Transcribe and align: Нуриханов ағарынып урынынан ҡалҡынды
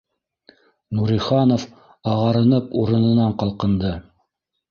Нуриханов 0.99 1.65
ағарынып 2.13 2.73
урынынан 2.81 3.37
ҡалҡынды 3.43 3.93